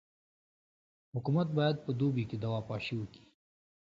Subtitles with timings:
[1.13, 3.23] حکومت باید په دوبي کي دوا پاشي وکي.